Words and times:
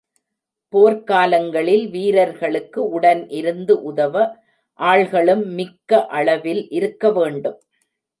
போர்க் 0.73 1.03
காலங்களில் 1.07 1.83
வீரர்களுக்கு 1.89 2.79
உடன் 2.89 3.21
இருந்து 3.29 3.73
உதவ 3.81 4.23
ஆள்களும் 4.79 5.43
மிக்க 5.51 6.07
அளவில் 6.07 6.63
இருக்க 6.69 7.11
வேண்டும். 7.11 7.59